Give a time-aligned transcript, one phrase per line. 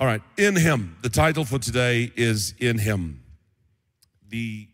[0.00, 0.96] All right, in Him.
[1.02, 3.22] The title for today is In Him.
[4.30, 4.66] The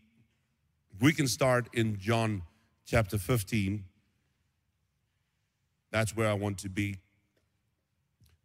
[1.01, 2.43] we can start in John
[2.85, 3.83] chapter 15.
[5.91, 6.95] That's where I want to be.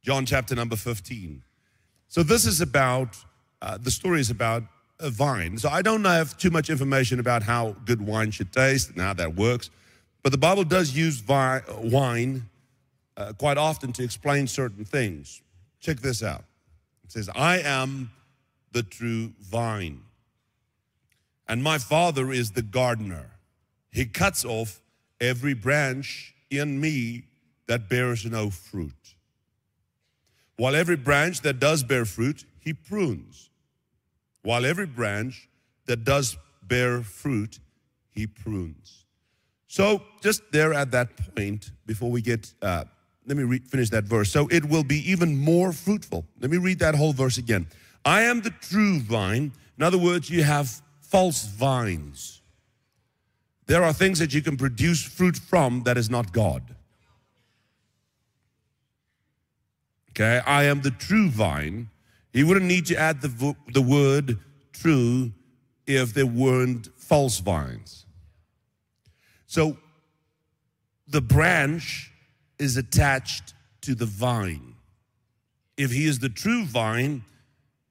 [0.03, 1.45] John chapter number 15.
[2.08, 3.17] So this is about
[3.62, 4.64] uh, the story is about
[4.99, 5.58] a vine.
[5.58, 9.12] So I don't have too much information about how good wine should taste and how
[9.14, 9.71] that works,
[10.24, 12.51] but the Bible does use vi- wine
[13.17, 15.42] uh, quite often to explain certain things.
[15.78, 16.42] Check this out.
[17.12, 18.10] Says, "I am
[18.71, 20.01] the true vine,
[21.47, 23.33] and my Father is the gardener.
[23.91, 24.80] He cuts off
[25.21, 27.25] every branch in me
[27.66, 29.15] that bears no fruit."
[30.57, 33.51] While every branch that does bear fruit, he prunes.
[34.41, 35.51] While every branch
[35.85, 37.60] that does bear fruit,
[38.10, 39.05] he prunes.
[39.66, 42.87] So, just there at that point, before we get, uh,
[43.27, 44.31] let me re- finish that verse.
[44.31, 46.25] So, it will be even more fruitful.
[46.41, 47.67] Let me read that whole verse again.
[48.05, 49.53] I am the true vine.
[49.79, 52.41] In other words, you have false vines.
[53.66, 56.63] There are things that you can produce fruit from that is not God.
[60.11, 61.89] Okay, I am the true vine.
[62.33, 64.39] He wouldn't need to add the, the word
[64.72, 65.33] true
[65.86, 68.05] if there weren't false vines.
[69.46, 69.78] So
[71.08, 72.11] the branch
[72.62, 74.74] is attached to the vine.
[75.77, 77.22] If he is the true vine,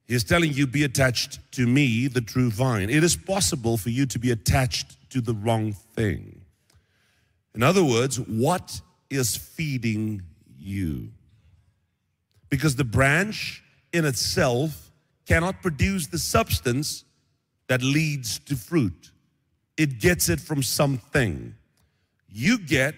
[0.06, 2.90] he is telling you, be attached to me, the true vine.
[2.90, 6.40] It is possible for you to be attached to the wrong thing.
[7.54, 10.22] In other words, what is feeding
[10.58, 11.10] you?
[12.48, 13.62] Because the branch
[13.92, 14.90] in itself
[15.26, 17.04] cannot produce the substance
[17.68, 19.10] that leads to fruit.
[19.76, 21.54] It gets it from something.
[22.28, 22.94] You get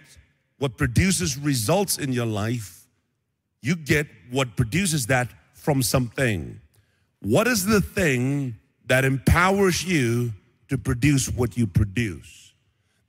[0.58, 2.86] what produces results in your life.
[3.60, 6.60] You get what produces that from something.
[7.20, 10.32] What is the thing that empowers you
[10.68, 12.52] to produce what you produce?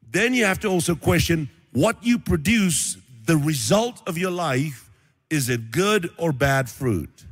[0.09, 4.89] Then you have to also question what you produce, the result of your life,
[5.29, 7.25] is it good or bad fruit?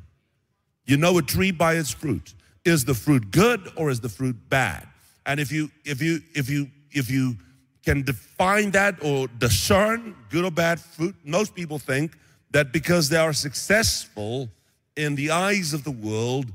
[0.85, 2.33] You know a tree by its fruit.
[2.65, 4.88] Is the fruit good or is the fruit bad?
[5.25, 7.38] And if you if you if you if you
[7.83, 12.17] can define that or discern good or bad fruit, most people think
[12.51, 14.49] that because they are successful
[14.95, 16.45] in the eyes of the world,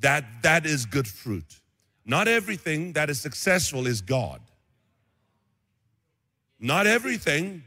[0.00, 1.60] that that is good fruit.
[2.04, 4.40] Not everything that is successful is God.
[6.58, 7.62] Not everything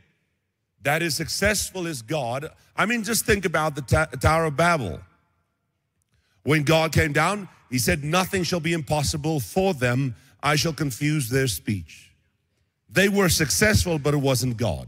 [0.83, 2.49] that is successful is God.
[2.75, 3.81] I mean, just think about the
[4.19, 4.99] Tower of Babel.
[6.43, 10.15] When God came down, he said, Nothing shall be impossible for them.
[10.41, 12.14] I shall confuse their speech.
[12.95, 14.87] They were successful, but it wasn't God.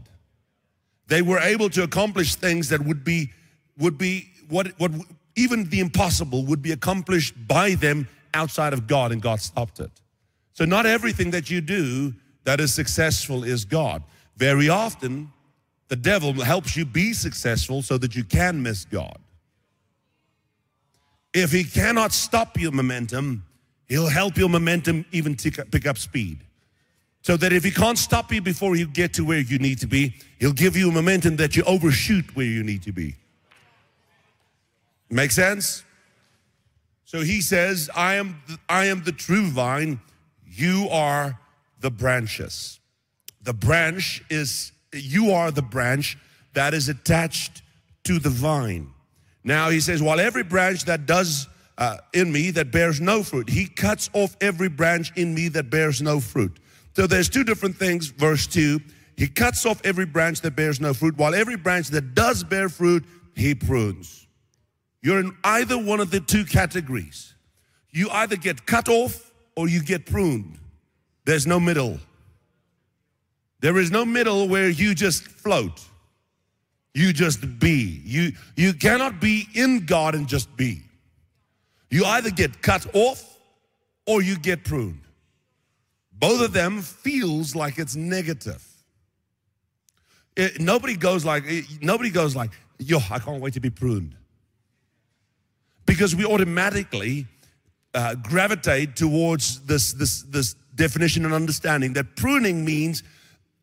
[1.08, 3.30] They were able to accomplish things that would be,
[3.78, 4.92] would be what, what
[5.36, 9.90] even the impossible would be accomplished by them outside of God, and God stopped it.
[10.54, 12.14] So, not everything that you do
[12.44, 14.02] that is successful is God.
[14.36, 15.30] Very often,
[15.88, 19.18] the devil helps you be successful so that you can miss God.
[21.34, 23.44] If he cannot stop your momentum,
[23.86, 26.38] he'll help your momentum even pick up speed.
[27.22, 29.86] So that if he can't stop you before you get to where you need to
[29.86, 33.16] be, he'll give you a momentum that you overshoot where you need to be.
[35.10, 35.84] Make sense?
[37.04, 40.00] So he says, I am, the, I am the true vine,
[40.46, 41.38] you are
[41.80, 42.80] the branches.
[43.42, 46.18] The branch is, you are the branch
[46.52, 47.62] that is attached
[48.04, 48.92] to the vine.
[49.44, 51.48] Now he says, while every branch that does
[51.78, 55.70] uh, in me that bears no fruit, he cuts off every branch in me that
[55.70, 56.58] bears no fruit.
[56.98, 58.08] So there's two different things.
[58.08, 58.80] Verse 2
[59.16, 62.68] He cuts off every branch that bears no fruit, while every branch that does bear
[62.68, 63.04] fruit,
[63.36, 64.26] he prunes.
[65.00, 67.36] You're in either one of the two categories.
[67.92, 70.58] You either get cut off or you get pruned.
[71.24, 72.00] There's no middle.
[73.60, 75.80] There is no middle where you just float.
[76.94, 78.02] You just be.
[78.04, 80.82] You, you cannot be in God and just be.
[81.92, 83.38] You either get cut off
[84.04, 85.02] or you get pruned.
[86.18, 88.64] Both of them feels like it's negative.
[90.36, 91.44] It, nobody goes like
[91.80, 94.14] nobody goes like, yo, I can't wait to be pruned.
[95.86, 97.26] Because we automatically
[97.94, 103.02] uh, gravitate towards this, this, this definition and understanding that pruning means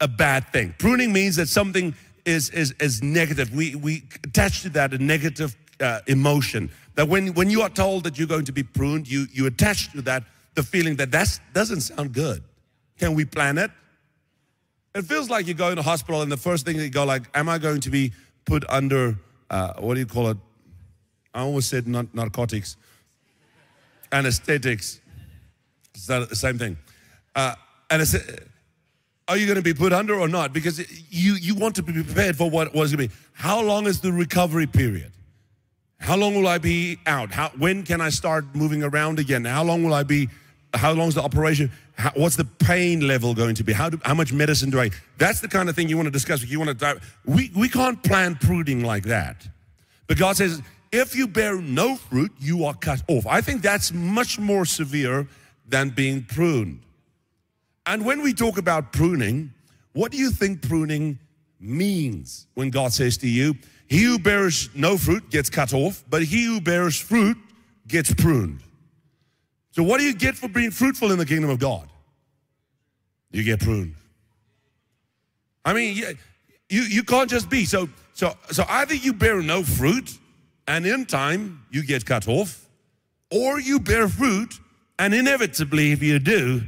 [0.02, 0.74] a bad thing.
[0.78, 3.54] Pruning means that something is, is, is negative.
[3.54, 6.72] We, we attach to that a negative uh, emotion.
[6.96, 9.92] That when, when you are told that you're going to be pruned, you, you attach
[9.92, 10.24] to that
[10.56, 12.44] the feeling that that doesn't sound good.
[12.98, 13.72] Can we plan it?
[14.96, 17.24] It feels like you go in a hospital and the first thing you go like,
[17.34, 18.14] am I going to be
[18.46, 19.18] put under,
[19.50, 20.38] uh, what do you call it?
[21.34, 22.78] I almost said not narcotics,
[24.14, 25.02] anesthetics.
[25.94, 26.78] It's the same thing.
[27.36, 27.56] Uh,
[27.90, 28.48] and I said,
[29.28, 30.54] are you going to be put under or not?
[30.54, 30.80] Because
[31.10, 33.22] you, you want to be prepared for what was going to be.
[33.34, 35.12] How long is the recovery period?
[36.00, 37.32] How long will I be out?
[37.32, 39.44] How, when can I start moving around again?
[39.44, 40.30] How long will I be?
[40.76, 41.72] How long's the operation?
[41.98, 43.74] How, what's the pain level going to be?
[43.74, 44.92] How, do, how much medicine do I?
[45.18, 46.44] That's the kind of thing you want to discuss.
[46.44, 47.02] You want to.
[47.26, 49.48] We, we can't plan pruning like that.
[50.08, 50.62] But God says,
[50.92, 53.26] if you bear no fruit, you are cut off.
[53.28, 55.28] I think that's much more severe
[55.68, 56.82] than being pruned.
[57.86, 59.54] And when we talk about pruning,
[59.94, 61.20] what do you think pruning
[61.60, 63.56] means when God says to you,
[63.88, 67.38] He who bears no fruit gets cut off, but he who bears fruit
[67.88, 68.62] gets pruned?
[69.76, 71.90] So, what do you get for being fruitful in the kingdom of God?
[73.32, 73.96] You get pruned.
[75.66, 75.98] I mean,
[76.70, 77.66] you, you can't just be.
[77.66, 80.18] So, so, so either you bear no fruit,
[80.66, 82.70] and in time you get cut off,
[83.30, 84.58] or you bear fruit,
[84.98, 86.64] and inevitably, if you do,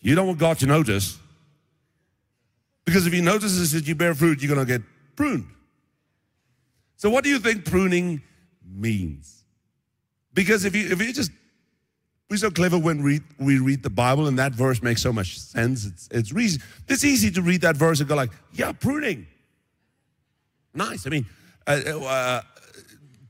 [0.00, 1.18] you don't want God to notice.
[2.84, 4.86] Because if He notices that you bear fruit, you're going to get
[5.16, 5.48] pruned.
[6.98, 8.22] So, what do you think pruning
[8.64, 9.42] means?
[10.32, 11.32] Because if you if you just
[12.30, 15.38] we're so clever when we, we read the Bible, and that verse makes so much
[15.38, 15.84] sense.
[15.84, 16.60] It's it's easy.
[16.88, 19.26] It's easy to read that verse and go like, yeah, pruning.
[20.72, 21.06] Nice.
[21.06, 21.26] I mean,
[21.66, 22.40] uh, uh,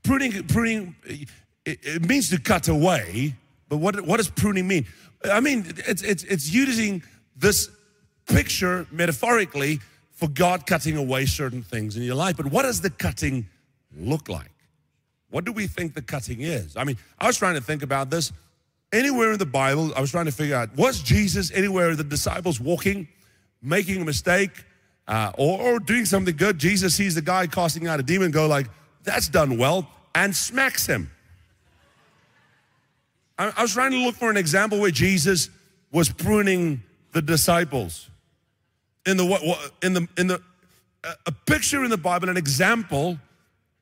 [0.03, 1.29] pruning pruning it,
[1.65, 3.35] it means to cut away.
[3.67, 4.85] But what what does pruning mean?
[5.31, 7.03] I mean, it's, it's, it's using
[7.35, 7.69] this
[8.27, 9.79] picture metaphorically
[10.11, 12.37] for God cutting away certain things in your life.
[12.37, 13.47] But what does the cutting
[13.97, 14.51] look like?
[15.29, 16.77] What do we think the cutting is?
[16.77, 18.31] I mean, I was trying to think about this.
[18.95, 22.61] Anywhere in the Bible, I was trying to figure out was Jesus anywhere the disciples
[22.61, 23.09] walking,
[23.61, 24.51] making a mistake,
[25.05, 26.57] uh, or, or doing something good?
[26.57, 28.67] Jesus sees the guy casting out a demon, go like,
[29.03, 31.11] "That's done well," and smacks him.
[33.37, 35.49] I, was trying to look for an example where Jesus
[35.91, 36.81] was pruning
[37.11, 38.09] the disciples.
[39.05, 40.41] In the in the in the
[41.25, 43.19] a picture in the Bible, an example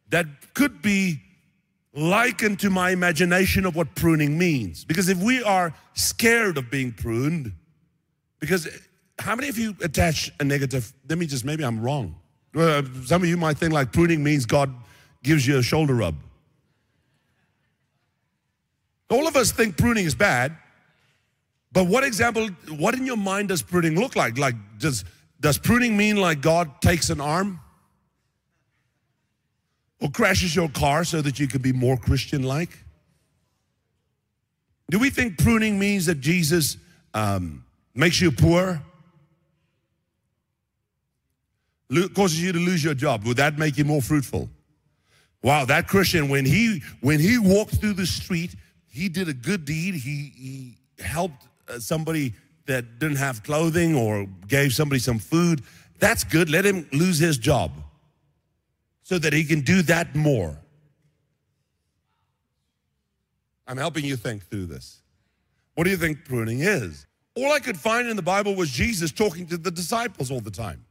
[0.09, 0.25] that
[0.55, 1.21] could be
[1.93, 4.83] likened to my imagination of what pruning means.
[4.83, 7.53] Because if we are scared of being pruned,
[8.39, 8.67] because
[9.19, 10.91] how many of you attach a negative?
[11.07, 12.15] Let me just maybe I'm wrong.
[12.53, 14.73] some of you might think like pruning means God
[15.21, 16.15] gives you a shoulder rub.
[19.09, 20.57] All of us think pruning is bad,
[21.71, 22.47] but what example,
[22.77, 24.37] what in your mind does pruning look like?
[24.37, 25.05] Like, does,
[25.39, 27.59] does pruning mean like God takes an arm?
[30.03, 32.77] Or crashes your car so that you can be more Christian like?
[34.89, 36.75] Do we think pruning means that Jesus
[37.13, 37.63] um,
[37.95, 38.81] makes you poor?
[42.13, 43.23] Causes you to lose your job.
[43.23, 44.49] Would that make you more fruitful?
[45.41, 48.55] Wow, that Christian, when he when he walked through the street,
[48.89, 49.95] he did a good deed.
[49.95, 52.33] He, he helped uh, somebody
[52.65, 55.61] that didn't have clothing or gave somebody some food.
[55.99, 56.49] That's good.
[56.49, 57.71] Let him lose his job
[59.03, 60.57] so that he can do that more.
[63.67, 65.01] I'm helping you think through this.
[65.75, 67.05] What do you think pruning is?
[67.35, 70.51] All I could find in the Bible was Jesus talking to the disciples all the
[70.51, 70.85] time.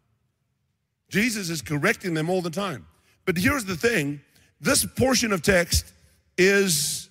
[1.08, 2.86] Jesus is correcting them all the time.
[3.24, 4.20] But here's the thing
[4.60, 5.92] this portion of text
[6.38, 7.10] is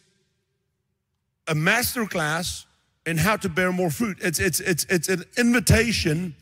[1.47, 2.65] a master class
[3.05, 4.17] in how to bear more fruit.
[4.21, 6.35] It's, it's, it's, it's an invitation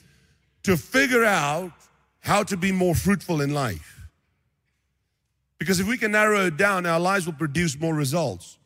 [0.64, 1.72] to figure out
[2.20, 3.99] how to be more fruitful in life.
[5.60, 8.58] Because if we can narrow it down, our lives will produce more results.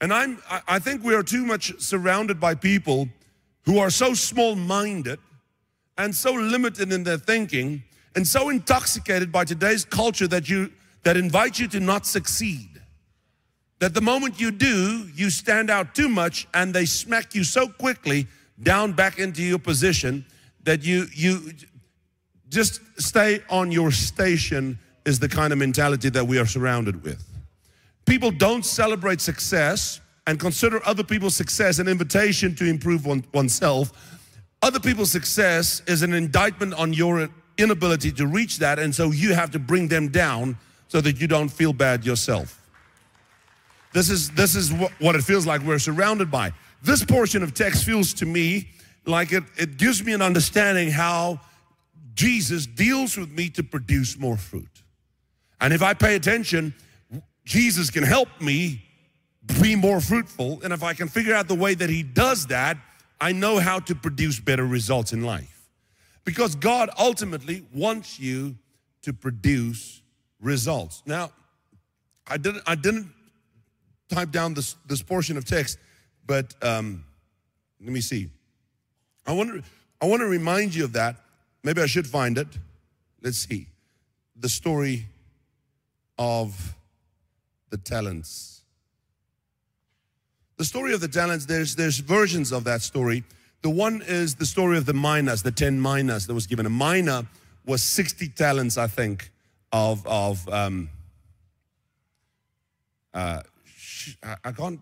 [0.00, 3.08] And I'm, I think we are too much surrounded by people
[3.64, 5.18] who are so small minded
[5.98, 7.82] and so limited in their thinking
[8.16, 10.72] and so intoxicated by today's culture that, you,
[11.02, 12.72] that invite you to not succeed
[13.82, 17.66] that the moment you do, you stand out too much and they smack you so
[17.66, 18.28] quickly
[18.62, 20.24] down back into your position
[20.62, 21.52] that you you
[22.48, 27.22] just stay on your station is the kind of mentality that we are surrounded with.
[28.04, 33.92] People don't celebrate success and consider other people's success an invitation to improve one, oneself.
[34.62, 37.28] Other people's success is an indictment on your
[37.58, 40.56] inability to reach that, and so you have to bring them down
[40.88, 42.60] so that you don't feel bad yourself.
[43.92, 46.52] This is, this is what, what it feels like we're surrounded by.
[46.82, 48.68] This portion of text feels to me
[49.04, 51.40] like it, it gives me an understanding how
[52.14, 54.81] Jesus deals with me to produce more fruit.
[55.62, 56.74] And if I pay attention,
[57.44, 58.82] Jesus can help me
[59.60, 60.60] be more fruitful.
[60.62, 62.76] And if I can figure out the way that He does that,
[63.20, 65.68] I know how to produce better results in life.
[66.24, 68.56] Because God ultimately wants you
[69.02, 70.02] to produce
[70.40, 71.02] results.
[71.06, 71.30] Now,
[72.26, 73.10] I didn't, I didn't
[74.08, 75.78] type down this, this portion of text,
[76.26, 77.04] but um,
[77.80, 78.28] let me see.
[79.26, 79.62] I want to
[80.00, 81.14] I want to remind you of that.
[81.62, 82.48] Maybe I should find it.
[83.22, 83.68] Let's see.
[84.34, 85.06] The story
[86.18, 86.74] of
[87.70, 88.62] the talents.
[90.56, 93.24] The story of the talents, there's, there's versions of that story.
[93.62, 96.66] The one is the story of the minas, the 10 minas that was given.
[96.66, 97.26] A mina
[97.66, 99.30] was 60 talents, I think,
[99.72, 100.90] of, of um,
[103.14, 104.14] uh, sh-
[104.44, 104.80] I can't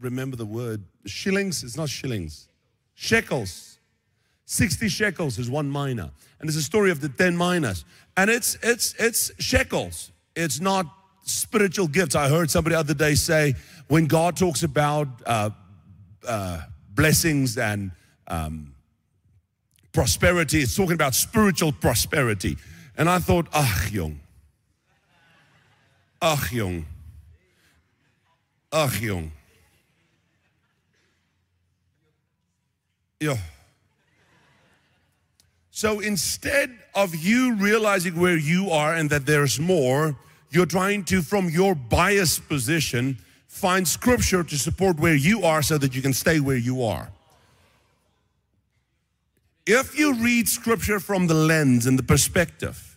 [0.00, 0.82] remember the word.
[1.06, 1.62] Shillings?
[1.62, 2.48] It's not shillings.
[2.94, 3.74] Shekels
[4.46, 6.10] 60 shekels is one mina.
[6.38, 7.84] And it's a story of the 10 minas.
[8.16, 10.12] And it's it's it's shekels.
[10.36, 10.86] It's not
[11.22, 12.14] spiritual gifts.
[12.14, 13.54] I heard somebody the other day say
[13.88, 15.50] when God talks about uh,
[16.26, 16.62] uh,
[16.94, 17.90] blessings and
[18.26, 18.74] um,
[19.92, 22.56] prosperity, it's talking about spiritual prosperity.
[22.96, 24.20] And I thought, ach, young.
[26.20, 26.86] Ach, young.
[28.72, 29.32] Ach, young.
[33.20, 33.36] Yeah.
[35.76, 40.16] So instead of you realizing where you are and that there's more,
[40.50, 45.76] you're trying to, from your biased position, find scripture to support where you are so
[45.78, 47.10] that you can stay where you are.
[49.66, 52.96] If you read scripture from the lens and the perspective,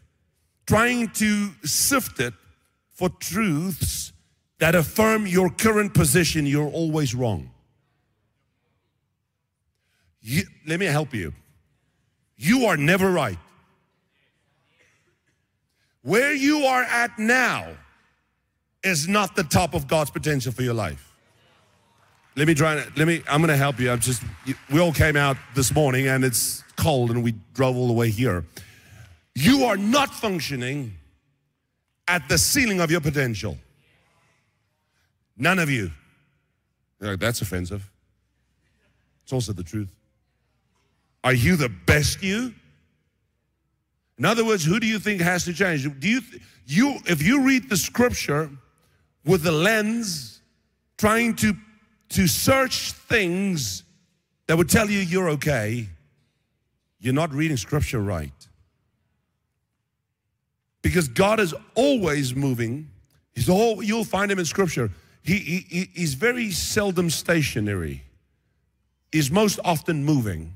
[0.68, 2.36] trying to sift it
[2.92, 4.14] for truths
[4.60, 7.50] that affirm your current position, you're always wrong.
[10.22, 11.34] You, let me help you
[12.38, 13.38] you are never right.
[16.04, 17.76] Where you are at now
[18.84, 21.04] is not the top of God's potential for your life.
[22.36, 23.92] Let me try let me, I'm gonna help you.
[23.92, 24.24] I'm just,
[24.72, 28.10] we all came out this morning and it's cold and we drove all the way
[28.10, 28.46] here.
[29.34, 30.94] You are not functioning
[32.08, 33.58] at the ceiling of your potential.
[35.36, 35.92] None of you.
[37.00, 37.90] Like, That's offensive.
[39.24, 39.90] It's also the truth.
[41.24, 42.54] Are you the best you?
[44.18, 45.84] In other words, who do you think has to change?
[46.00, 46.22] Do you,
[46.66, 48.50] you if you read the scripture
[49.26, 50.42] with the lens
[50.98, 51.54] trying to,
[52.10, 53.84] to search things
[54.48, 55.88] that would tell you you're okay,
[57.00, 58.32] you're not reading scripture right.
[60.82, 62.90] Because God is always moving.
[63.36, 64.90] He's all, you'll find him in scripture.
[65.22, 68.04] He, he, he's very seldom stationary.
[69.12, 70.54] He's most often moving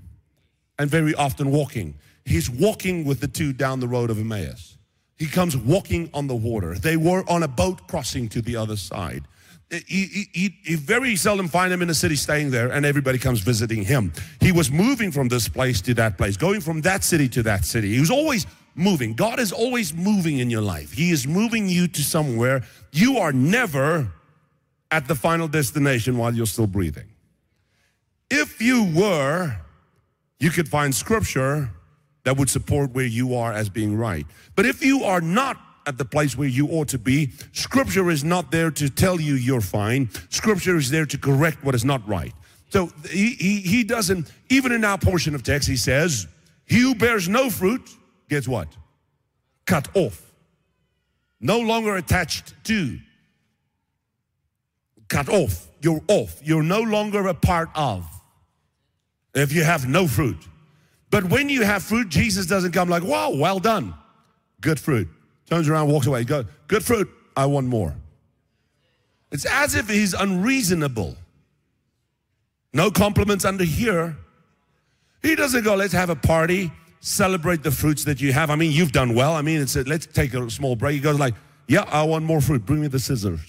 [0.82, 1.94] and very often walking.
[2.26, 4.78] He's walking with the two down the road of Emmaus.
[5.16, 6.74] He comes walking on the water.
[6.74, 9.26] They were on a boat crossing to the other side.
[9.88, 14.12] He, very seldom find him in a city staying there and everybody comes visiting him.
[14.40, 17.64] He was moving from this place to that place, going from that city to that
[17.64, 17.94] city.
[17.94, 19.14] He was always moving.
[19.14, 20.92] God is always moving in your life.
[20.92, 22.64] He is moving you to somewhere.
[22.92, 24.12] You are never
[24.90, 27.06] at the final destination while you're still breathing.
[28.32, 29.58] If you were,
[30.42, 31.70] you could find scripture
[32.24, 34.26] that would support where you are as being right.
[34.56, 38.24] But if you are not at the place where you ought to be, scripture is
[38.24, 40.10] not there to tell you you're fine.
[40.30, 42.34] Scripture is there to correct what is not right.
[42.70, 46.28] So he, he, he doesn't, even in our portion of text, he says,
[46.66, 47.88] He who bears no fruit
[48.28, 48.68] gets what?
[49.68, 50.32] Cut off.
[51.40, 52.98] No longer attached to.
[55.08, 55.68] Cut off.
[55.82, 56.40] You're off.
[56.44, 58.06] You're no longer a part of
[59.34, 60.38] if you have no fruit.
[61.10, 63.94] But when you have fruit, Jesus doesn't come like, wow, well done.
[64.62, 65.08] Good fruit.
[65.50, 66.24] Turns around, walks away.
[66.24, 67.10] Go, good fruit.
[67.36, 67.94] I want more.
[69.32, 71.16] It's as if he's unreasonable.
[72.74, 74.18] No compliments under here.
[75.22, 78.50] He doesn't go, let's have a party, celebrate the fruits that you have.
[78.50, 79.34] I mean, you've done well.
[79.34, 80.96] I mean, it's a, let's take a small break.
[80.96, 81.36] He goes like,
[81.68, 82.66] yeah, I want more fruit.
[82.66, 83.40] Bring me the scissors.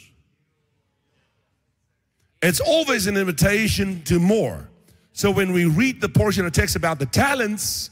[2.42, 4.68] It's always an invitation to more.
[5.12, 7.90] So when we read the portion of text about the talents,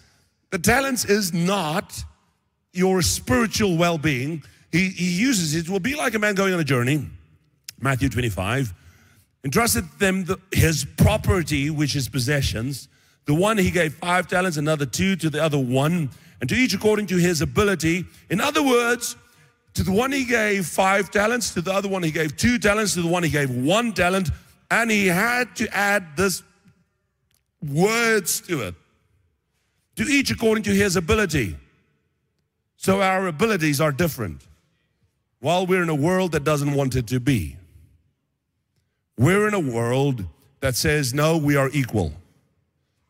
[0.50, 2.02] the talents is not
[2.72, 4.42] your spiritual well being.
[4.72, 7.06] He, he uses it, will be like a man going on a journey,
[7.80, 8.72] Matthew 25,
[9.44, 12.88] entrusted them the, his property, which is possessions.
[13.26, 16.10] The one he gave five talents, another two, to the other one,
[16.40, 18.04] and to each according to his ability.
[18.30, 19.16] In other words,
[19.74, 22.94] to the one he gave five talents, to the other one he gave two talents,
[22.94, 24.30] to the one he gave one talent,
[24.70, 26.42] and he had to add this
[27.62, 28.74] words to it.
[29.96, 31.56] To each according to his ability.
[32.76, 34.46] So our abilities are different.
[35.40, 37.56] While we're in a world that doesn't want it to be,
[39.18, 40.24] we're in a world
[40.60, 42.12] that says, no, we are equal.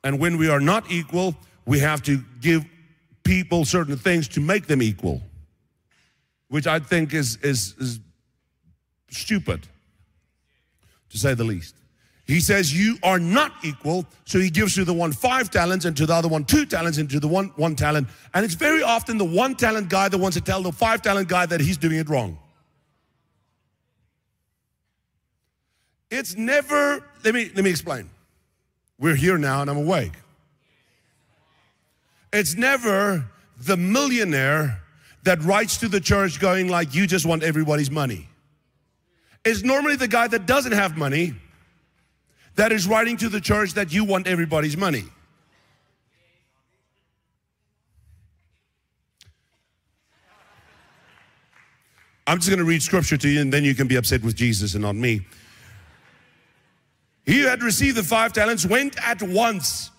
[0.03, 1.35] And when we are not equal,
[1.67, 2.65] we have to give
[3.23, 5.23] people certain things to make them equal,
[6.49, 8.01] which I think is, is, is
[9.11, 9.67] stupid,
[11.11, 11.77] to say the least.
[12.31, 14.07] He says, You are not equal.
[14.25, 16.97] So he gives to the one five talents and to the other one two talents
[16.97, 18.07] and to the one one talent.
[18.33, 21.27] And it's very often the one talent guy that wants to tell the five talent
[21.29, 22.39] guy that he's doing it wrong.
[26.09, 28.09] It's never, let me, let me explain.
[29.01, 30.13] We're here now and I'm awake.
[32.33, 33.27] It's never
[33.59, 34.81] the millionaire
[35.25, 38.29] that writes to the church going like, you just want everybody's money.
[39.45, 41.35] It's normally the guy that doesn't have money
[42.61, 45.05] that is writing to the church that you want everybody's money.
[52.27, 54.37] I'm just going to read scripture to you and then you can be upset with
[54.37, 55.23] Jesus and not me.
[57.25, 59.91] He who had received the five talents went at once.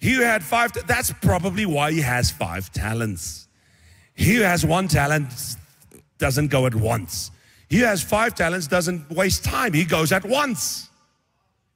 [0.00, 3.46] He had five, that's probably why he has five talents.
[4.14, 5.32] He who has one talent
[6.18, 7.30] doesn't go at once.
[7.68, 9.72] He has five talents doesn't waste time.
[9.72, 10.89] He goes at once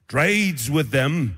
[0.07, 1.37] trades with them.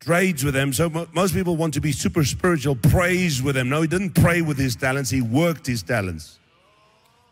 [0.00, 0.72] Trades with them.
[0.72, 3.68] So most people want to be super spiritual, prays with them.
[3.68, 6.38] No, he didn't pray with his talents, he worked his talents.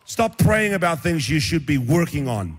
[0.05, 2.59] Stop praying about things you should be working on.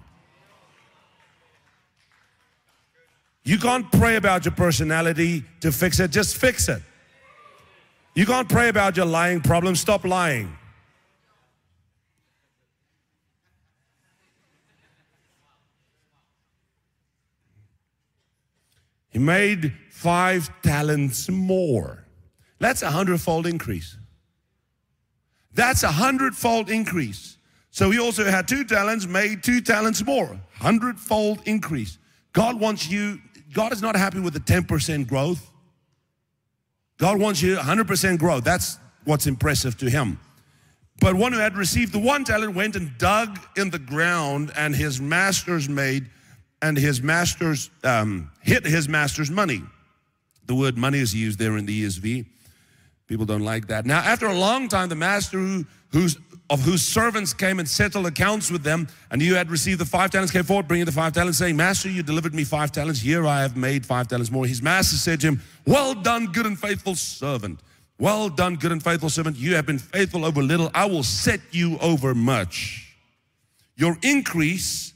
[3.43, 6.81] You can't pray about your personality to fix it, just fix it.
[8.13, 10.57] You can't pray about your lying problem, stop lying.
[19.17, 22.05] He made five talents more.
[22.59, 23.97] That's a hundredfold increase.
[25.55, 27.39] That's a hundredfold increase.
[27.71, 30.39] So he also had two talents, made two talents more.
[30.53, 31.97] Hundredfold increase.
[32.31, 33.19] God wants you,
[33.53, 35.49] God is not happy with the 10% growth.
[36.99, 38.43] God wants you 100% growth.
[38.43, 40.19] That's what's impressive to him.
[41.01, 44.75] But one who had received the one talent went and dug in the ground, and
[44.75, 46.07] his masters made
[46.61, 49.61] and his master's um, hit his master's money.
[50.45, 52.25] The word money is used there in the ESV.
[53.07, 53.85] People don't like that.
[53.85, 56.17] Now, after a long time, the master who, who's,
[56.49, 60.11] of whose servants came and settled accounts with them, and you had received the five
[60.11, 62.99] talents, came forward, bringing the five talents, saying, Master, you delivered me five talents.
[62.99, 64.45] Here I have made five talents more.
[64.45, 67.59] His master said to him, Well done, good and faithful servant.
[67.99, 69.37] Well done, good and faithful servant.
[69.37, 70.69] You have been faithful over little.
[70.73, 72.95] I will set you over much.
[73.75, 74.93] Your increase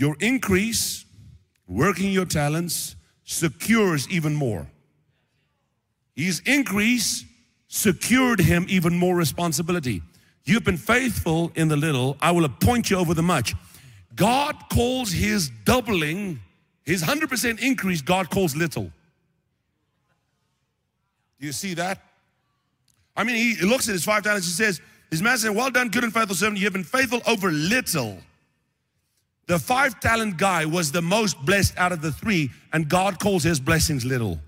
[0.00, 1.04] your increase,
[1.68, 4.66] working your talents, secures even more.
[6.16, 7.26] His increase
[7.68, 10.00] secured him even more responsibility.
[10.44, 13.54] You've been faithful in the little, I will appoint you over the much.
[14.14, 16.40] God calls his doubling,
[16.82, 18.90] his 100% increase, God calls little.
[21.38, 22.02] Do you see that?
[23.14, 25.90] I mean, he looks at his five talents, he says, His master said, Well done,
[25.90, 26.58] good and faithful servant.
[26.58, 28.18] You have been faithful over little.
[29.50, 33.42] The five talent guy was the most blessed out of the three, and God calls
[33.42, 34.38] his blessings little.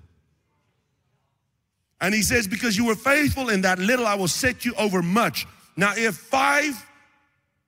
[2.00, 5.02] And he says, Because you were faithful in that little, I will set you over
[5.02, 5.44] much.
[5.76, 6.86] Now, if five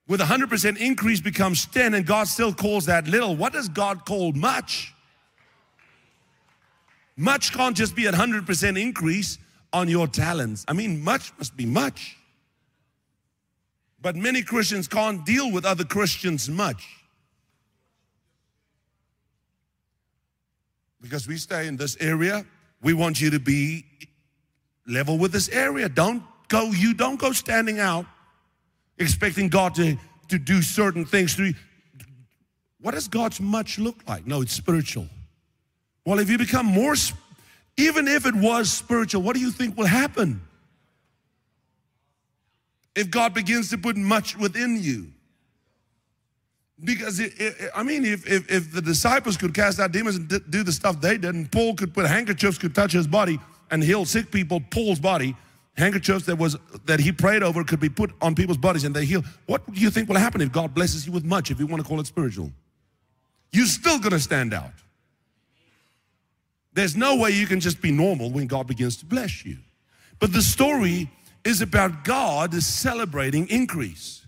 [0.06, 4.04] with a 100% increase becomes 10 and God still calls that little, what does God
[4.04, 4.94] call much?
[7.16, 9.38] Much can't just be a 100% increase
[9.72, 10.64] on your talents.
[10.68, 12.16] I mean, much must be much.
[14.00, 17.03] But many Christians can't deal with other Christians much.
[21.04, 22.46] Because we stay in this area.
[22.82, 23.84] We want you to be
[24.86, 25.86] level with this area.
[25.86, 28.06] Don't go, you don't go standing out
[28.96, 31.54] expecting God to, to do certain things through you.
[32.80, 34.26] What does God's much look like?
[34.26, 35.06] No, it's spiritual.
[36.06, 36.94] Well, if you become more,
[37.76, 40.40] even if it was spiritual, what do you think will happen?
[42.94, 45.08] If God begins to put much within you.
[46.82, 50.28] Because, it, it, I mean, if, if, if, the disciples could cast out demons and
[50.50, 53.38] do the stuff they did, and Paul could put handkerchiefs, could touch his body
[53.70, 55.36] and heal sick people, Paul's body,
[55.76, 59.04] handkerchiefs that was that he prayed over could be put on people's bodies and they
[59.04, 59.22] heal.
[59.46, 61.82] What do you think will happen if God blesses you with much, if you want
[61.82, 62.50] to call it spiritual?
[63.52, 64.72] You're still going to stand out.
[66.72, 69.58] There's no way you can just be normal when God begins to bless you.
[70.18, 71.08] But the story
[71.44, 74.23] is about God celebrating increase.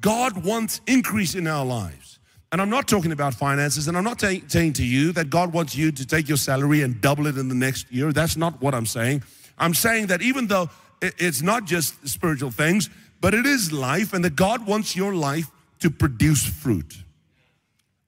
[0.00, 2.18] God wants increase in our lives.
[2.52, 5.76] And I'm not talking about finances, and I'm not saying to you that God wants
[5.76, 8.12] you to take your salary and double it in the next year.
[8.12, 9.24] That's not what I'm saying.
[9.58, 10.70] I'm saying that even though
[11.02, 12.88] it's not just spiritual things,
[13.20, 16.96] but it is life, and that God wants your life to produce fruit.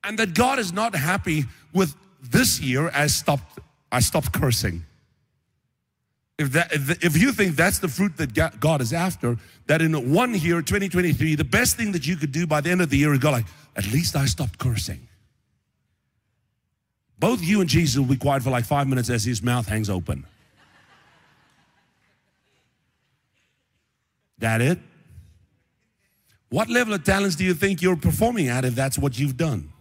[0.04, 3.58] And that God is not happy with this year as stopped,
[3.90, 4.84] I stopped cursing.
[6.38, 10.34] If, that, if, you think that's the fruit that God is after, that in one
[10.34, 13.12] year, 2023, the best thing that you could do by the end of the year
[13.12, 15.08] is go like, at least I stopped cursing.
[17.18, 19.90] Both you and Jesus will be quiet for like five minutes as his mouth hangs
[19.90, 20.24] open.
[24.38, 24.78] That it?
[26.50, 29.72] What level of talents do you think you're performing at if that's what you've done?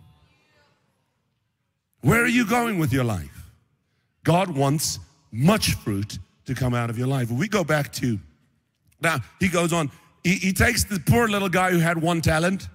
[2.02, 3.52] Where are you going with your life?
[4.24, 4.98] God wants
[5.32, 7.30] much fruit to come out of your life.
[7.30, 8.20] We go back to,
[9.00, 9.92] now he goes on,
[10.24, 12.68] he, he takes the poor little guy who had one talent,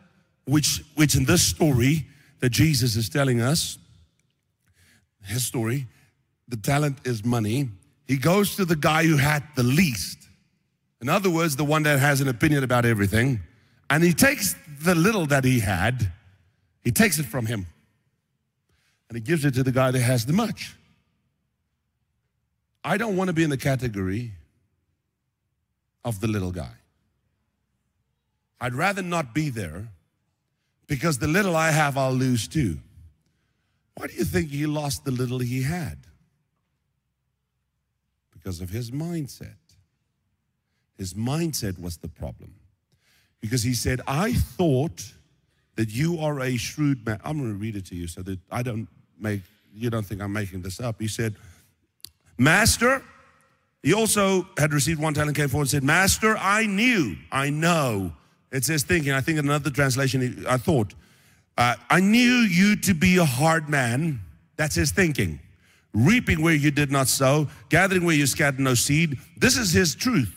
[0.45, 2.07] which, which in this story
[2.41, 3.79] that Jesus is telling us,
[5.25, 5.87] his story,
[6.49, 7.69] the talent is money.
[8.07, 10.19] He goes to the guy who had the least.
[11.01, 13.41] In other words, the one that has an opinion about everything.
[13.89, 16.13] And he takes the little that he had,
[16.85, 17.67] he takes it from him.
[19.09, 20.75] And he gives it to the guy that has the much.
[22.85, 24.33] I don't want to be in the category
[26.05, 26.75] of the little guy.
[28.61, 29.89] I'd rather not be there
[30.87, 32.79] because the little I have, I'll lose too.
[33.95, 35.99] Why do you think he lost the little he had?
[38.33, 39.57] Because of his mindset.
[40.97, 42.55] His mindset was the problem.
[43.41, 45.13] Because he said, I thought
[45.77, 47.21] that you are a shrewd man.
[47.25, 49.43] I'm going to read it to you so that I don't make,
[49.75, 51.01] you don't think I'm making this up.
[51.01, 51.35] He said,
[52.39, 53.03] Master,
[53.83, 58.13] he also had received one talent, came forward and said, Master, I knew, I know.
[58.51, 59.13] It says thinking.
[59.13, 60.95] I think in another translation, I thought,
[61.57, 64.21] uh, I knew you to be a hard man.
[64.57, 65.41] That's his thinking.
[65.95, 69.19] Reaping where you did not sow, gathering where you scattered no seed.
[69.37, 70.35] This is his truth.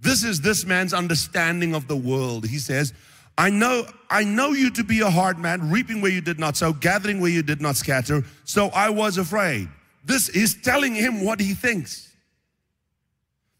[0.00, 2.46] This is this man's understanding of the world.
[2.46, 2.92] He says,
[3.36, 6.56] I know, I know you to be a hard man, reaping where you did not
[6.56, 8.24] sow, gathering where you did not scatter.
[8.44, 9.68] So I was afraid.
[10.04, 12.12] This is telling him what he thinks.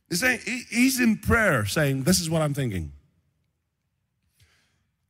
[0.08, 2.92] He's saying he's in prayer, saying, This is what I'm thinking.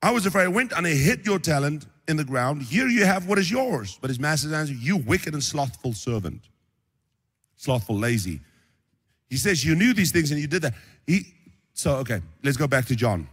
[0.03, 0.45] I was afraid.
[0.45, 2.62] I went and I hid your talent in the ground.
[2.62, 3.99] Here you have what is yours.
[4.01, 6.43] But his master answered, You wicked and slothful servant.
[7.57, 8.41] Slothful, lazy.
[9.29, 10.75] He says, You knew these things and you did that.
[11.07, 11.35] He,
[11.75, 13.29] so, okay, let's go back to John.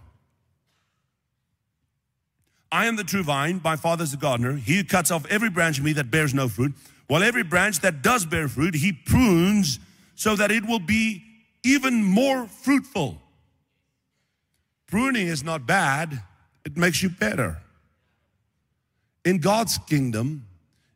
[2.72, 4.54] I am the true vine, my father is the gardener.
[4.54, 6.74] He cuts off every branch of me that bears no fruit,
[7.08, 9.80] while every branch that does bear fruit, he prunes
[10.15, 11.24] so that it will be
[11.63, 13.22] even more fruitful.
[14.88, 16.22] Pruning is not bad,
[16.63, 17.58] it makes you better.
[19.24, 20.46] In God's kingdom,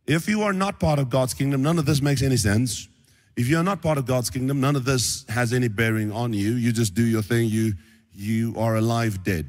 [0.05, 2.87] if you are not part of God's kingdom, none of this makes any sense.
[3.35, 6.53] If you're not part of God's kingdom, none of this has any bearing on you.
[6.53, 7.47] You just do your thing.
[7.49, 7.73] You
[8.13, 9.45] you are alive dead.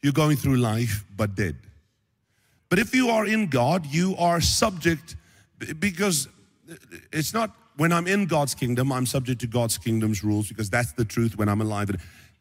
[0.00, 1.56] You're going through life but dead.
[2.72, 5.16] But if you are in God, you are subject
[5.78, 6.26] because
[7.12, 10.92] it's not when I'm in God's kingdom, I'm subject to God's kingdom's rules because that's
[10.92, 11.90] the truth when I'm alive.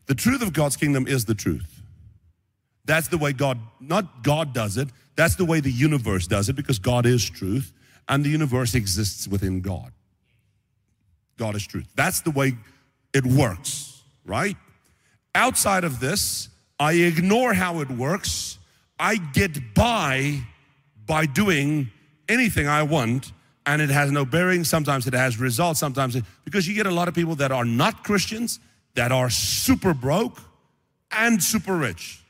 [0.05, 1.81] The truth of God's kingdom is the truth.
[2.85, 6.53] That's the way God, not God does it, that's the way the universe does it
[6.53, 7.73] because God is truth
[8.07, 9.91] and the universe exists within God.
[11.35, 11.89] God is truth.
[11.97, 12.53] That's the way
[13.13, 14.55] it works, right?
[15.35, 16.47] Outside of this,
[16.79, 18.59] I ignore how it works.
[19.01, 20.39] I get by
[21.07, 21.89] by doing
[22.29, 23.33] anything I want
[23.65, 24.63] and it has no bearing.
[24.63, 25.79] Sometimes it has results.
[25.79, 28.59] Sometimes it, because you get a lot of people that are not Christians
[28.93, 30.39] that are super broke
[31.11, 32.21] and super rich.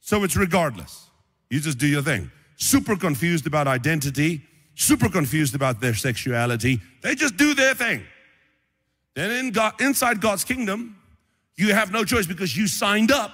[0.00, 1.06] So it's regardless.
[1.50, 2.30] You just do your thing.
[2.56, 4.42] Super confused about identity,
[4.76, 6.80] super confused about their sexuality.
[7.02, 8.02] They just do their thing.
[9.14, 10.96] Then in God, inside God's kingdom,
[11.56, 13.32] you have no choice because you signed up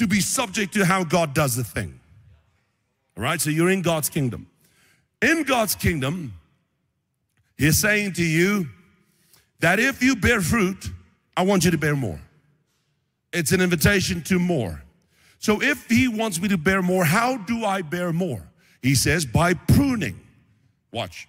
[0.00, 2.00] to be subject to how God does the thing.
[3.18, 4.46] All right, so you're in God's kingdom.
[5.20, 6.32] In God's kingdom,
[7.58, 8.66] He's saying to you
[9.58, 10.88] that if you bear fruit,
[11.36, 12.18] I want you to bear more.
[13.30, 14.82] It's an invitation to more.
[15.38, 18.42] So if He wants me to bear more, how do I bear more?
[18.80, 20.18] He says, by pruning.
[20.92, 21.28] Watch.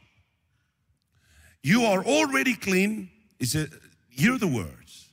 [1.62, 3.10] You are already clean.
[3.38, 3.70] He said,
[4.08, 5.10] hear the words.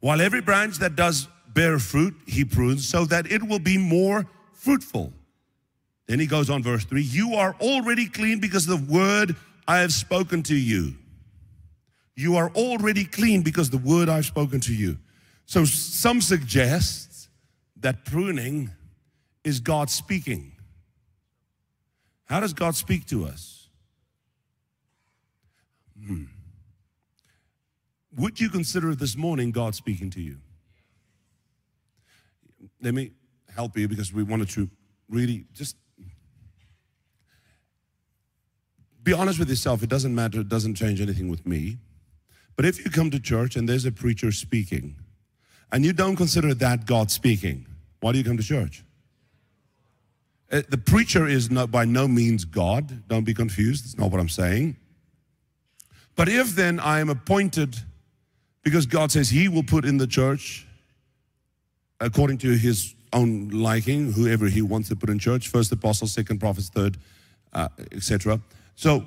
[0.00, 4.26] While every branch that does bear fruit, he prunes so that it will be more
[4.52, 5.12] fruitful.
[6.06, 9.36] Then he goes on, verse 3 You are already clean because the word
[9.66, 10.94] I have spoken to you.
[12.16, 14.98] You are already clean because the word I've spoken to you.
[15.46, 17.28] So some suggest
[17.76, 18.70] that pruning
[19.44, 20.52] is God speaking.
[22.24, 23.68] How does God speak to us?
[26.04, 26.24] Hmm.
[28.16, 30.38] Would you consider this morning God speaking to you?
[32.82, 33.12] Let me
[33.54, 34.70] help you because we wanted to
[35.08, 35.76] really just
[39.02, 39.82] be honest with yourself.
[39.82, 40.40] It doesn't matter.
[40.40, 41.78] It doesn't change anything with me.
[42.56, 44.96] But if you come to church and there's a preacher speaking,
[45.72, 47.66] and you don't consider that God speaking,
[48.00, 48.84] why do you come to church?
[50.50, 53.08] Uh, The preacher is no, by no means God.
[53.08, 53.84] Don't be confused.
[53.84, 54.76] That's not what I'm saying.
[56.16, 57.76] But if then I am appointed,
[58.62, 60.66] because God says He will put in the church
[62.00, 66.38] according to His own liking, whoever He wants to put in church, first apostle, second
[66.38, 66.96] prophets, third,
[67.52, 68.40] uh, etc.
[68.76, 69.06] So,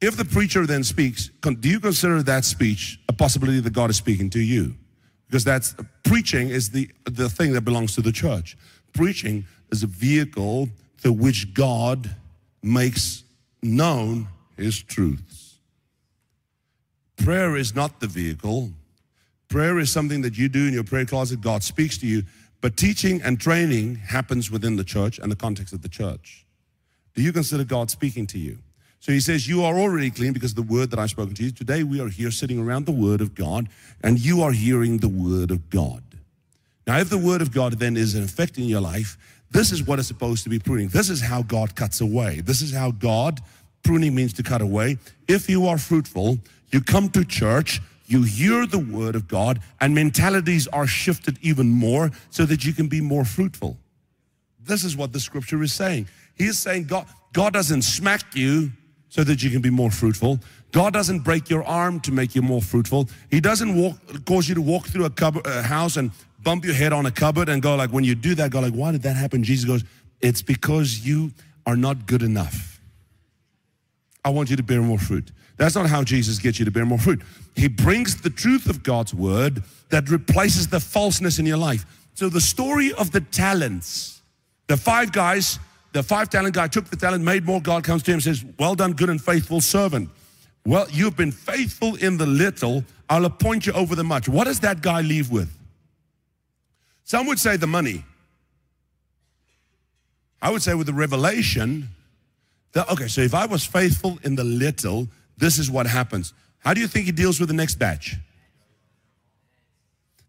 [0.00, 3.96] if the preacher then speaks, do you consider that speech a possibility that God is
[3.96, 4.74] speaking to you?
[5.26, 8.56] Because that's preaching is the the thing that belongs to the church.
[8.92, 12.14] Preaching is a vehicle through which God
[12.62, 13.24] makes
[13.62, 15.58] known His truths.
[17.16, 18.72] Prayer is not the vehicle.
[19.52, 21.42] Prayer is something that you do in your prayer closet.
[21.42, 22.22] God speaks to you.
[22.62, 26.46] But teaching and training happens within the church and the context of the church.
[27.14, 28.56] Do you consider God speaking to you?
[29.00, 31.44] So he says, You are already clean because of the word that I've spoken to
[31.44, 31.50] you.
[31.50, 33.68] Today we are here sitting around the word of God,
[34.02, 36.02] and you are hearing the word of God.
[36.86, 39.18] Now, if the word of God then is an affecting your life,
[39.50, 40.88] this is what is supposed to be pruning.
[40.88, 42.40] This is how God cuts away.
[42.40, 43.40] This is how God,
[43.82, 44.96] pruning means to cut away.
[45.28, 46.38] If you are fruitful,
[46.70, 51.68] you come to church, you hear the word of God, and mentalities are shifted even
[51.68, 53.78] more so that you can be more fruitful.
[54.60, 56.08] This is what the scripture is saying.
[56.36, 58.70] He is saying God, God doesn't smack you
[59.08, 60.38] so that you can be more fruitful.
[60.72, 63.08] God doesn't break your arm to make you more fruitful.
[63.30, 66.10] He doesn't walk, cause you to walk through a, cupboard, a house and
[66.42, 68.72] bump your head on a cupboard and go like, when you do that, go like,
[68.72, 69.44] why did that happen?
[69.44, 69.84] Jesus goes,
[70.20, 71.32] it's because you
[71.66, 72.71] are not good enough.
[74.24, 75.32] I want you to bear more fruit.
[75.56, 77.22] That's not how Jesus gets you to bear more fruit.
[77.56, 81.84] He brings the truth of God's word that replaces the falseness in your life.
[82.14, 84.22] So the story of the talents,
[84.68, 85.58] the five guys,
[85.92, 87.60] the five talent guy took the talent, made more.
[87.60, 90.08] God comes to him and says, Well done, good and faithful servant.
[90.64, 94.28] Well, you've been faithful in the little, I'll appoint you over the much.
[94.28, 95.50] What does that guy leave with?
[97.04, 98.04] Some would say the money.
[100.40, 101.88] I would say with the revelation
[102.72, 106.32] that, okay, so if I was faithful in the little, this is what happens.
[106.58, 108.16] How do you think he deals with the next batch?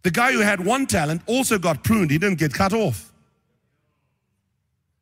[0.04, 2.12] The guy who had one talent also got pruned.
[2.12, 3.12] He didn't get cut off.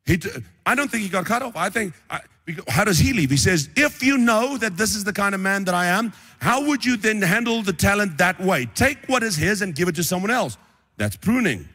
[0.04, 0.20] He,
[0.64, 1.56] I don't think he got cut off.
[1.56, 2.20] I think, I,
[2.68, 3.30] how does he leave?
[3.30, 6.12] He says, if you know that this is the kind of man that I am,
[6.40, 8.66] how would you then handle the talent that way?
[8.74, 10.56] Take what is his and give it to someone else.
[10.96, 11.68] That's pruning.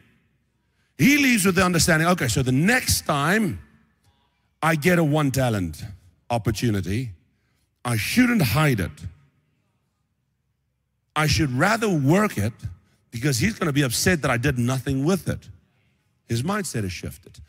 [0.96, 3.60] He leaves with the understanding, okay, so the next time
[4.62, 5.82] I get a one talent
[6.30, 7.10] opportunity,
[7.84, 8.90] I shouldn't hide it.
[11.16, 12.52] I should rather work it
[13.10, 15.48] because he's going to be upset that I did nothing with it.
[16.28, 17.40] His mindset has shifted.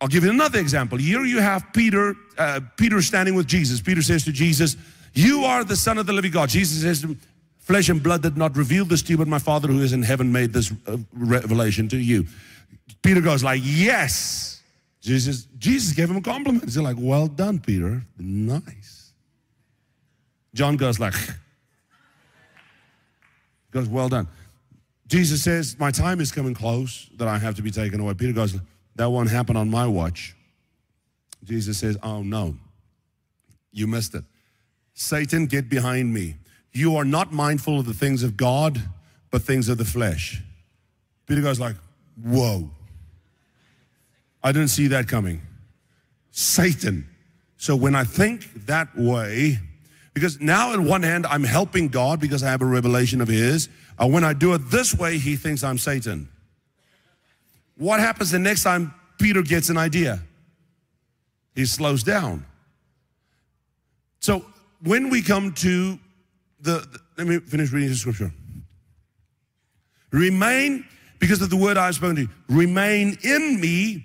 [0.00, 0.98] I'll give you another example.
[0.98, 3.80] Here you have Peter, uh, Peter standing with Jesus.
[3.80, 4.76] Peter says to Jesus,
[5.12, 6.48] You are the Son of the living God.
[6.48, 7.20] Jesus says him,
[7.60, 10.02] Flesh and blood did not reveal this to you, but my Father who is in
[10.02, 12.26] heaven made this uh, revelation to you.
[13.02, 14.51] Peter goes like, Yes.
[15.02, 16.64] Jesus, Jesus gave him a compliment.
[16.64, 18.02] He's like, Well done, Peter.
[18.16, 19.12] Nice.
[20.54, 21.14] John goes like,
[23.72, 24.28] goes, Well done.
[25.08, 28.14] Jesus says, My time is coming close that I have to be taken away.
[28.14, 28.54] Peter goes,
[28.94, 30.36] That won't happen on my watch.
[31.42, 32.54] Jesus says, Oh no,
[33.72, 34.24] you missed it.
[34.94, 36.36] Satan, get behind me.
[36.70, 38.80] You are not mindful of the things of God,
[39.32, 40.40] but things of the flesh.
[41.26, 41.74] Peter goes like,
[42.22, 42.70] Whoa.
[44.42, 45.40] I didn't see that coming.
[46.30, 47.08] Satan.
[47.56, 49.58] So when I think that way,
[50.14, 53.68] because now on one hand, I'm helping God because I have a revelation of His.
[53.98, 56.28] And when I do it this way, He thinks I'm Satan.
[57.76, 60.20] What happens the next time Peter gets an idea?
[61.54, 62.44] He slows down.
[64.20, 64.44] So
[64.82, 65.98] when we come to
[66.60, 68.32] the, the let me finish reading the scripture.
[70.10, 70.86] Remain,
[71.18, 74.04] because of the word I've spoken to you, remain in me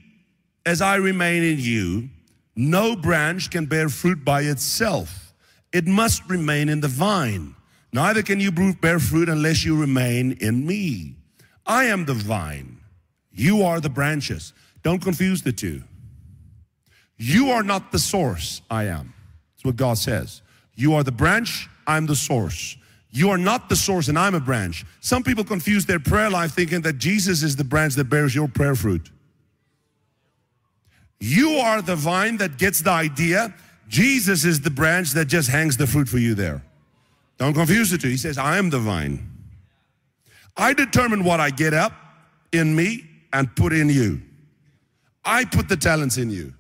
[0.68, 2.10] as I remain in you.
[2.58, 5.34] No branch can bear fruit by itself.
[5.72, 7.56] It must remain in the vine.
[7.94, 11.16] Neither can you bear fruit unless you remain in me.
[11.66, 12.82] I am the vine.
[13.32, 14.52] You are the branches.
[14.84, 15.84] Don't confuse the two.
[17.16, 19.14] You are not the source, I am.
[19.56, 20.42] That's what God says.
[20.76, 22.76] You are the branch, I'm the source.
[23.10, 24.86] You are not the source, and I'm a branch.
[25.00, 28.50] Some people confuse their prayer life thinking that Jesus is the branch that bears your
[28.50, 29.12] prayer fruit.
[31.20, 33.54] You are the vine that gets the idea.
[33.88, 36.62] Jesus is the branch that just hangs the fruit for you there.
[37.38, 38.10] Don't confuse the two.
[38.10, 39.30] He says, I am the vine.
[40.56, 41.94] I determine what I get up
[42.52, 44.22] in me and put in you.
[45.24, 46.54] I put the talents in you.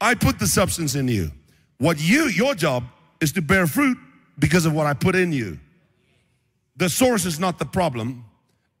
[0.00, 1.30] I put the substance in you.
[1.78, 2.84] What you, your job
[3.20, 3.96] is to bear fruit
[4.38, 5.58] because of what I put in you.
[6.76, 8.24] The source is not the problem,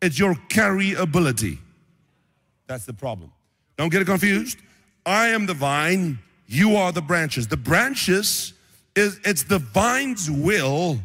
[0.02, 1.58] it's your carry ability.
[2.66, 3.32] That's the problem.
[3.78, 4.58] Don't get it confused.
[5.06, 7.46] I am the vine, you are the branches.
[7.46, 8.52] The branches
[8.96, 10.98] is it's the vine's will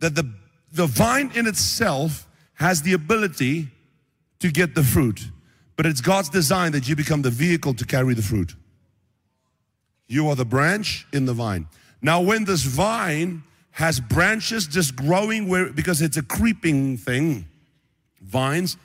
[0.00, 0.32] that the
[0.72, 3.68] the vine in itself has the ability
[4.40, 5.28] to get the fruit,
[5.76, 8.54] but it's God's design that you become the vehicle to carry the fruit.
[10.06, 11.68] You are the branch in the vine.
[12.00, 17.46] Now, when this vine has branches just growing where because it's a creeping thing,
[18.22, 18.76] vines,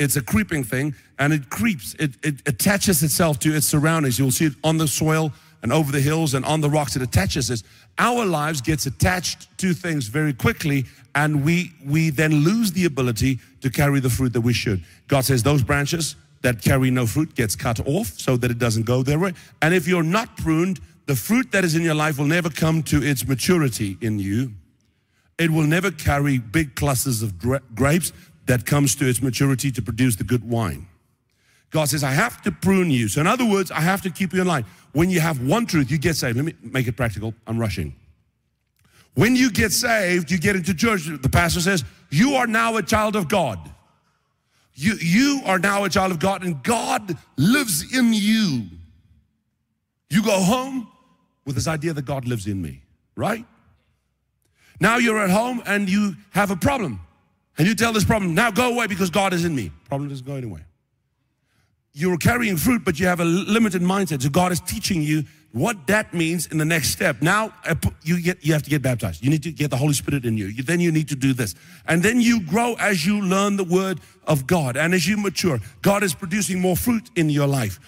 [0.00, 4.18] it's a creeping thing, and it creeps, it, it attaches itself to its surroundings.
[4.18, 5.30] You'll see it on the soil
[5.62, 7.62] and over the hills and on the rocks, it attaches us.
[7.98, 13.40] Our lives gets attached to things very quickly, and we we then lose the ability
[13.60, 14.82] to carry the fruit that we should.
[15.06, 18.86] God says those branches that carry no fruit gets cut off so that it doesn't
[18.86, 19.34] go their way.
[19.60, 22.82] And if you're not pruned, the fruit that is in your life will never come
[22.84, 24.52] to its maturity in you.
[25.38, 27.34] It will never carry big clusters of
[27.74, 28.12] grapes
[28.50, 30.88] that comes to its maturity to produce the good wine.
[31.70, 33.06] God says, I have to prune you.
[33.06, 34.64] So, in other words, I have to keep you in line.
[34.90, 36.36] When you have one truth, you get saved.
[36.36, 37.32] Let me make it practical.
[37.46, 37.94] I'm rushing.
[39.14, 41.02] When you get saved, you get into church.
[41.06, 43.70] The pastor says, You are now a child of God.
[44.74, 48.66] You, you are now a child of God, and God lives in you.
[50.08, 50.88] You go home
[51.44, 52.82] with this idea that God lives in me,
[53.14, 53.44] right?
[54.80, 57.00] Now you're at home and you have a problem.
[57.58, 59.70] And you tell this problem, now go away because God is in me.
[59.88, 60.66] Problem doesn't go anywhere
[61.92, 64.22] you're carrying fruit, but you have a limited mindset.
[64.22, 67.20] So God is teaching you what that means in the next step.
[67.20, 69.24] Now uh, you get you have to get baptized.
[69.24, 70.52] You need to get the Holy Spirit in you.
[70.62, 71.54] Then you need to do this,
[71.86, 75.58] and then you grow as you learn the Word of God, and as you mature,
[75.82, 77.78] God is producing more fruit in your life.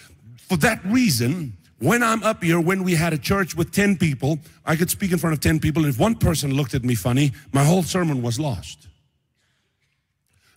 [0.49, 1.57] For that reason.
[1.79, 5.11] When I'm up here, when we had a church with 10 people, I could speak
[5.11, 5.83] in front of 10 people.
[5.83, 8.87] And if one person looked at me funny, my whole sermon was lost.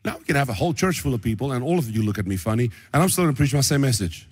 [0.06, 2.20] Now we can have a whole church full of people and all of you look
[2.20, 4.28] at me funny and I'm still going to preach my same message.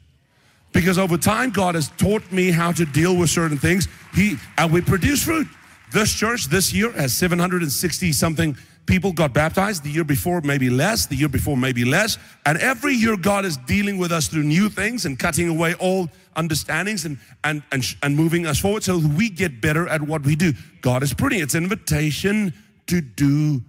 [0.71, 3.87] Because over time, God has taught me how to deal with certain things.
[4.13, 5.47] He and we produce fruit.
[5.91, 9.83] This church this year has 760 something people got baptized.
[9.83, 11.05] The year before, maybe less.
[11.05, 12.17] The year before, maybe less.
[12.45, 16.09] And every year, God is dealing with us through new things and cutting away old
[16.35, 20.35] understandings and, and, and, and moving us forward so we get better at what we
[20.35, 20.53] do.
[20.81, 21.37] God is pretty.
[21.37, 22.53] It's an invitation
[22.87, 23.61] to do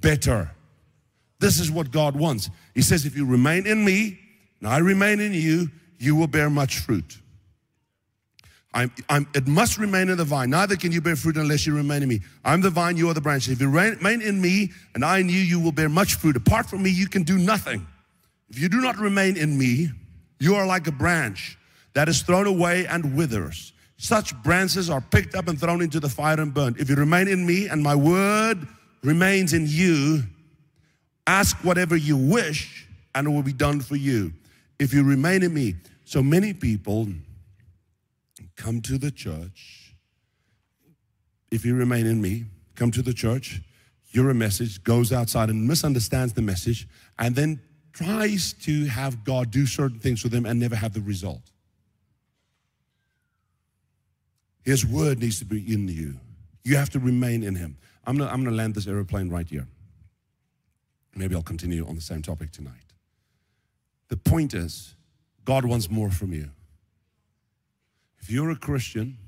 [0.00, 0.52] better.
[1.42, 2.50] This is what God wants.
[2.72, 4.16] He says, if you remain in me
[4.60, 7.18] and I remain in you, you will bear much fruit.
[8.72, 10.50] I'm, I'm, it must remain in the vine.
[10.50, 12.20] Neither can you bear fruit unless you remain in me.
[12.44, 13.54] I'm the vine, you are the branches.
[13.54, 16.36] If you remain in me and I in you, you will bear much fruit.
[16.36, 17.84] Apart from me, you can do nothing.
[18.48, 19.90] If you do not remain in me,
[20.38, 21.58] you are like a branch
[21.94, 23.72] that is thrown away and withers.
[23.96, 26.78] Such branches are picked up and thrown into the fire and burned.
[26.78, 28.64] If you remain in me and my word
[29.02, 30.22] remains in you,
[31.26, 34.32] Ask whatever you wish, and it will be done for you.
[34.78, 35.76] If you remain in me.
[36.04, 37.08] So many people
[38.56, 39.94] come to the church.
[41.50, 43.60] If you remain in me, come to the church,
[44.10, 47.60] hear a message, goes outside and misunderstands the message, and then
[47.92, 51.42] tries to have God do certain things for them and never have the result.
[54.64, 56.14] His word needs to be in you.
[56.64, 57.76] You have to remain in him.
[58.06, 59.66] I'm gonna, I'm gonna land this airplane right here.
[61.14, 62.92] Maybe I'll continue on the same topic tonight.
[64.08, 64.94] The point is,
[65.44, 66.50] God wants more from you.
[68.18, 69.18] If you're a Christian,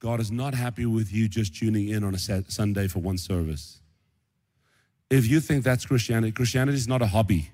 [0.00, 3.80] God is not happy with you just tuning in on a Sunday for one service.
[5.10, 7.50] If you think that's Christianity, Christianity is not a hobby.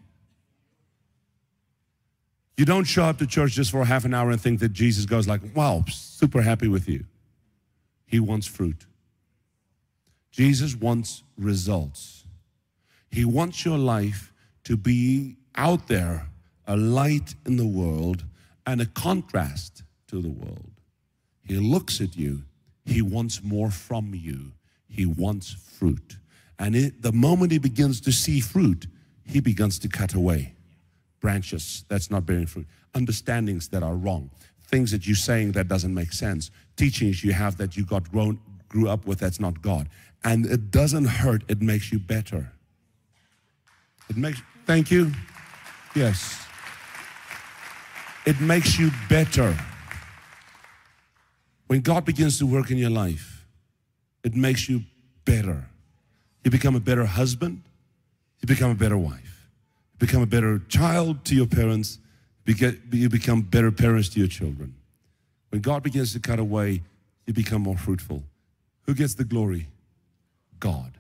[2.57, 5.07] You don't show up to church just for half an hour and think that Jesus
[5.07, 7.05] goes like, wow, super happy with you.
[8.07, 8.87] He wants fruit.
[10.31, 12.24] Jesus wants results.
[13.15, 14.33] He wants your life
[14.65, 16.27] to be out there,
[16.67, 18.25] a light in the world
[18.67, 20.73] and a contrast to the world.
[21.45, 22.43] He looks at you,
[22.85, 24.51] he wants more from you,
[24.89, 26.17] he wants fruit.
[26.59, 28.89] And it, the moment he begins to see fruit,
[29.25, 30.53] he begins to cut away
[31.21, 34.29] branches that's not bearing fruit, understandings that are wrong,
[34.67, 38.41] things that you're saying that doesn't make sense, teachings you have that you got grown
[38.69, 39.89] grew up with that's not God.
[40.25, 42.51] And it doesn't hurt, it makes you better.
[44.09, 45.13] It makes, thank you.
[45.95, 46.47] Yes.
[48.27, 49.57] It makes you better.
[51.67, 53.47] When God begins to work in your life,
[54.23, 54.83] it makes you
[55.25, 55.65] better.
[56.43, 57.63] You become a better husband.
[58.41, 59.49] You become a better wife.
[59.95, 61.99] You become a better child to your parents.
[62.47, 64.75] You become better parents to your children.
[65.51, 66.83] When God begins to cut away
[67.27, 68.23] you become more fruitful.
[68.83, 69.69] Who gets the glory?
[70.61, 70.99] God.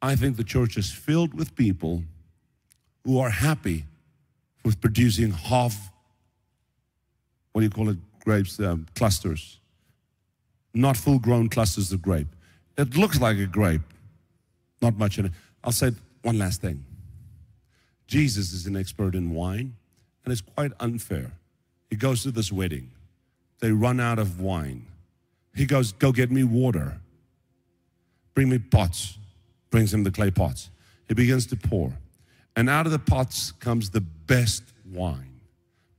[0.00, 2.02] I think the church is filled with people
[3.04, 3.84] who are happy
[4.64, 5.90] with producing half,
[7.52, 9.58] what do you call it, grapes, um, clusters,
[10.74, 12.28] not full grown clusters of grape.
[12.78, 13.82] It looks like a grape,
[14.80, 15.32] not much in it.
[15.62, 15.92] I'll say
[16.22, 16.84] one last thing.
[18.06, 19.74] Jesus is an expert in wine,
[20.24, 21.32] and it's quite unfair.
[21.90, 22.90] He goes to this wedding.
[23.60, 24.86] They run out of wine.
[25.54, 26.98] He goes, Go get me water.
[28.34, 29.18] Bring me pots.
[29.70, 30.70] Brings him the clay pots.
[31.08, 31.92] He begins to pour.
[32.56, 35.40] And out of the pots comes the best wine.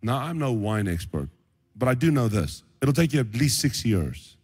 [0.01, 1.29] Now, I'm no wine expert,
[1.75, 2.63] but I do know this.
[2.81, 4.37] It'll take you at least six years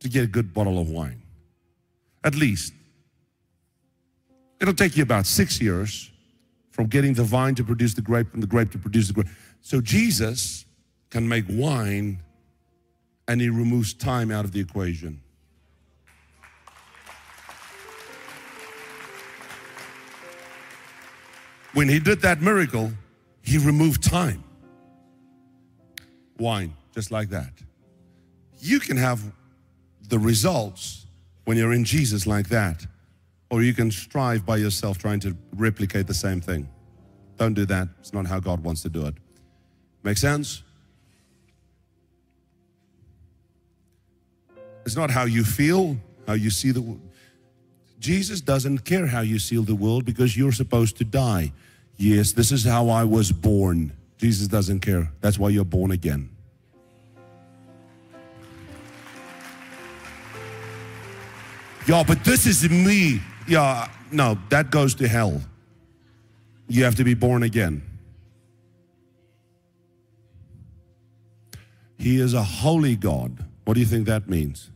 [0.00, 1.22] to get a good bottle of wine.
[2.24, 2.74] At least.
[4.60, 6.10] It'll take you about six years
[6.70, 9.28] from getting the vine to produce the grape and the grape to produce the grape.
[9.60, 10.66] So Jesus
[11.10, 12.18] can make wine
[13.28, 15.20] and he removes time out of the equation.
[21.72, 22.92] When he did that miracle,
[23.42, 24.42] he removed time.
[26.38, 27.52] Wine, just like that.
[28.60, 29.20] You can have
[30.08, 31.06] the results
[31.44, 32.86] when you're in Jesus like that,
[33.50, 36.68] or you can strive by yourself trying to replicate the same thing.
[37.36, 37.88] Don't do that.
[38.00, 39.14] It's not how God wants to do it.
[40.02, 40.62] Make sense?
[44.84, 45.96] It's not how you feel,
[46.26, 46.98] how you see the.
[48.00, 51.52] Jesus doesn't care how you seal the world because you're supposed to die.
[51.98, 53.92] Yes, this is how I was born.
[54.16, 55.12] Jesus doesn't care.
[55.20, 56.30] That's why you're born again.
[61.86, 63.20] Yeah, but this is me.
[63.46, 65.42] Yeah, no, that goes to hell.
[66.68, 67.82] You have to be born again.
[71.98, 73.44] He is a holy God.
[73.64, 74.70] What do you think that means?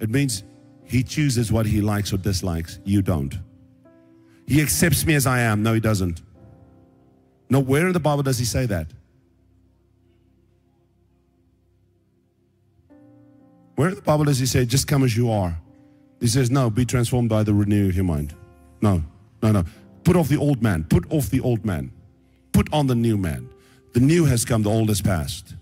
[0.00, 0.42] It means
[0.86, 2.78] he chooses what he likes or dislikes.
[2.84, 3.38] You don't.
[4.46, 5.62] He accepts me as I am.
[5.62, 6.22] No, he doesn't.
[7.50, 8.86] No, where in the Bible does he say that?
[13.74, 15.58] Where in the Bible does he say, just come as you are?
[16.20, 18.34] He says, no, be transformed by the renewing of your mind.
[18.80, 19.02] No,
[19.42, 19.64] no, no.
[20.04, 20.84] Put off the old man.
[20.84, 21.92] Put off the old man.
[22.52, 23.50] Put on the new man.
[23.92, 25.54] The new has come, the old has passed.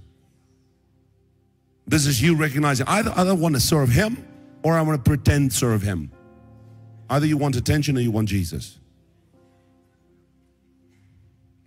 [1.86, 4.24] This is you recognizing either I don't want to serve him
[4.64, 6.10] or I want to pretend serve him.
[7.08, 8.78] Either you want attention or you want Jesus.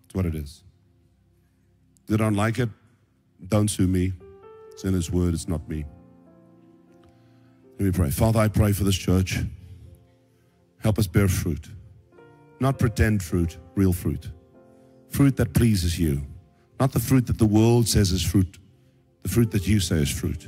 [0.01, 0.63] That's what it is.
[2.03, 2.69] If you don't like it,
[3.47, 4.13] don't sue me.
[4.71, 5.85] It's in his word, it's not me.
[7.79, 8.09] Let me pray.
[8.09, 9.37] Father, I pray for this church.
[10.79, 11.69] Help us bear fruit.
[12.59, 14.31] Not pretend fruit, real fruit.
[15.09, 16.25] Fruit that pleases you.
[16.79, 18.57] Not the fruit that the world says is fruit,
[19.21, 20.47] the fruit that you say is fruit.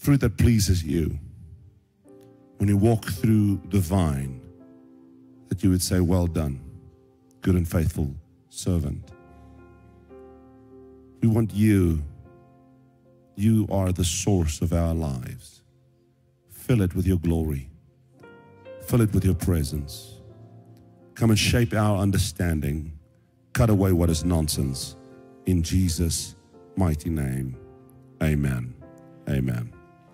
[0.00, 1.18] Fruit that pleases you.
[2.56, 4.40] When you walk through the vine,
[5.50, 6.58] that you would say, Well done,
[7.42, 8.14] good and faithful
[8.48, 9.12] servant.
[11.20, 12.02] We want you.
[13.36, 15.60] You are the source of our lives.
[16.48, 17.68] Fill it with your glory.
[18.86, 20.20] Fill it with your presence.
[21.14, 22.98] Come and shape our understanding.
[23.52, 24.96] Cut away what is nonsense.
[25.44, 26.36] In Jesus'
[26.74, 27.54] mighty name,
[28.22, 28.74] amen.
[29.28, 29.79] Amen.